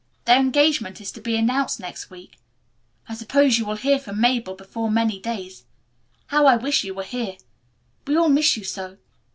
[0.25, 2.39] Their engagement is to be announced next week.
[3.07, 5.63] I suppose you will hear from Mabel before many days.
[6.25, 7.37] How I wish you were here.
[8.07, 8.97] We all miss you so.